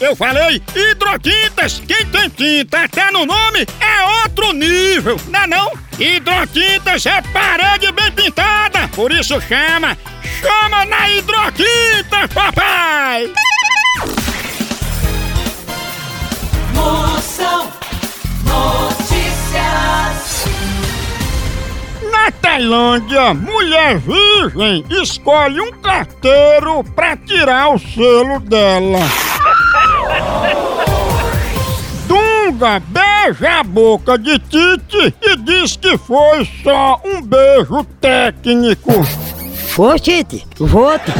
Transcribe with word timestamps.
Eu 0.00 0.14
falei 0.14 0.62
hidrotintas. 0.74 1.82
Quem 1.86 2.06
tem 2.06 2.28
tinta 2.30 2.84
até 2.84 3.10
no 3.10 3.26
nome 3.26 3.66
é 3.80 4.22
outro 4.22 4.52
nível, 4.52 5.20
não 5.28 5.40
é 5.40 5.46
não? 5.46 5.72
Hidrotintas 5.98 7.04
é 7.06 7.20
parede 7.32 7.90
bem 7.92 8.12
pintada, 8.12 8.86
por 8.88 9.10
isso 9.10 9.40
chama. 9.40 9.98
Chama 10.40 10.84
na 10.84 11.10
hidrotinta, 11.10 12.28
papai! 12.32 13.32
Moção 16.74 17.72
Notícias. 18.44 19.58
Na 22.12 22.30
Tailândia, 22.30 23.34
mulher 23.34 23.98
virgem 23.98 24.84
escolhe 25.02 25.60
um 25.60 25.72
carteiro 25.72 26.84
pra 26.94 27.16
tirar 27.16 27.74
o 27.74 27.78
selo 27.80 28.38
dela. 28.38 29.27
Beija 32.58 33.60
a 33.60 33.62
boca 33.62 34.18
de 34.18 34.36
Tite 34.40 35.14
e 35.22 35.36
diz 35.36 35.76
que 35.76 35.96
foi 35.96 36.44
só 36.64 37.00
um 37.04 37.22
beijo 37.22 37.84
técnico. 38.00 38.90
Ô, 39.76 39.96
Tite, 39.96 40.44
voto. 40.58 41.12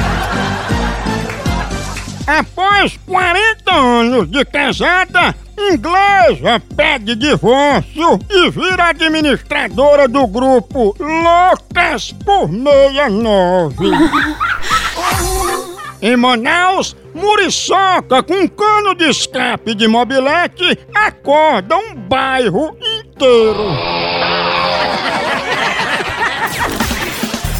Após 2.27 2.99
40 3.07 3.73
anos 3.73 4.29
de 4.29 4.45
casada, 4.45 5.33
inglesa 5.57 6.61
pede 6.77 7.15
divórcio 7.15 8.19
e 8.29 8.51
vira 8.51 8.89
administradora 8.89 10.09
do 10.09 10.27
grupo 10.27 10.97
Loucas 10.99 12.11
por 12.25 12.49
69. 12.49 13.77
Em 16.03 16.17
Manaus, 16.17 16.97
muriçoca 17.19 18.23
com 18.23 18.35
um 18.35 18.49
cano 18.49 18.95
de 18.95 19.11
escape 19.11 19.75
de 19.75 19.87
mobilete 19.87 20.79
acorda 20.95 21.77
um 21.77 21.95
bairro 21.95 22.77
inteiro. 22.81 23.65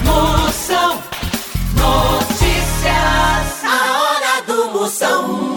Moção 0.05 0.99
Notícias. 1.77 3.65
A 3.65 4.01
hora 4.01 4.43
do 4.47 4.79
Moção. 4.79 5.48